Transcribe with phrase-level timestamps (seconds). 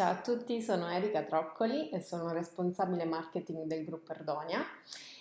[0.00, 4.64] Ciao a tutti, sono Erika Troccoli e sono responsabile marketing del gruppo Erdonia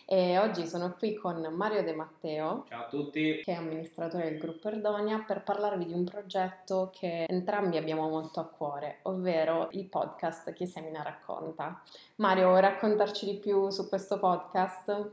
[0.06, 2.64] e oggi sono qui con Mario De Matteo.
[2.70, 3.42] Ciao a tutti.
[3.44, 8.40] Che è amministratore del gruppo Erdonia per parlarvi di un progetto che entrambi abbiamo molto
[8.40, 11.84] a cuore, ovvero il podcast Chi Semina racconta.
[12.16, 15.10] Mario, vuoi raccontarci di più su questo podcast?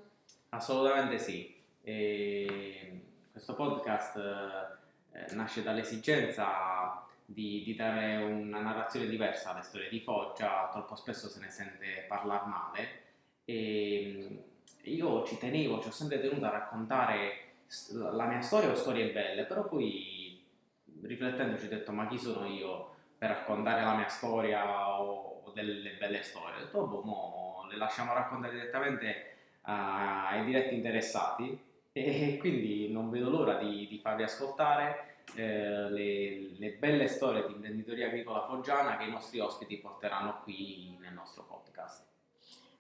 [0.51, 1.53] Assolutamente sì.
[1.83, 3.01] E
[3.33, 4.17] questo podcast
[5.11, 11.29] eh, nasce dall'esigenza di, di, dare una narrazione diversa alle storie di Foggia, troppo spesso
[11.29, 12.89] se ne sente parlare male.
[13.45, 14.45] E
[14.83, 17.41] io ci tenevo, ci ho sempre tenuto a raccontare
[17.93, 20.43] la mia storia o storie belle, però poi
[21.03, 25.97] riflettendoci ho detto ma chi sono io per raccontare la mia storia o, o delle
[25.99, 26.57] belle storie?
[26.57, 31.65] Ho detto boh, mo, le lasciamo raccontare direttamente ai diretti interessati.
[31.93, 37.53] E quindi non vedo l'ora di, di farvi ascoltare eh, le, le, belle storie di
[37.55, 42.05] imprenditoria agricola foggiana che i nostri ospiti porteranno qui nel nostro podcast.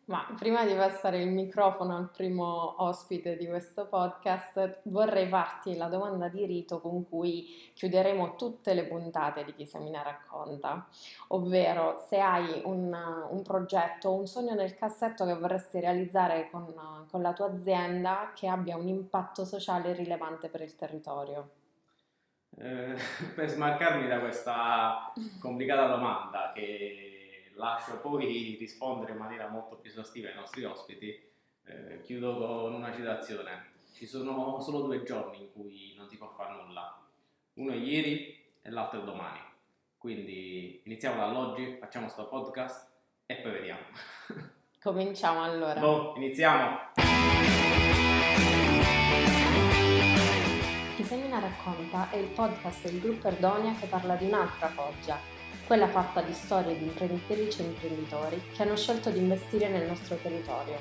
[0.08, 5.88] Ma prima di passare il microfono al primo ospite di questo podcast, vorrei farti la
[5.88, 10.86] domanda di rito con cui chiuderemo tutte le puntate di Chi Semina Racconta,
[11.28, 12.96] ovvero se hai un,
[13.30, 16.72] un progetto un sogno nel cassetto che vorresti realizzare con,
[17.10, 21.65] con la tua azienda che abbia un impatto sociale rilevante per il territorio.
[22.58, 22.96] Eh,
[23.34, 30.28] per smarcarmi da questa complicata domanda che lascio poi rispondere in maniera molto più esaustiva
[30.28, 31.22] ai nostri ospiti,
[31.64, 33.74] eh, chiudo con una citazione.
[33.92, 37.00] Ci sono solo due giorni in cui non si può fare nulla.
[37.54, 39.40] Uno è ieri e l'altro è domani.
[39.96, 42.88] Quindi iniziamo dall'oggi, facciamo questo podcast
[43.24, 43.80] e poi vediamo.
[44.80, 45.80] Cominciamo allora.
[45.80, 46.92] Boh, iniziamo.
[51.04, 55.18] Semina Racconta è il podcast del gruppo Erdonia che parla di un'altra Foggia,
[55.66, 60.16] quella fatta di storie di imprenditrici e imprenditori che hanno scelto di investire nel nostro
[60.16, 60.78] territorio.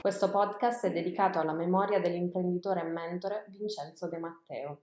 [0.00, 4.80] Questo podcast è dedicato alla memoria dell'imprenditore e mentore Vincenzo De Matteo.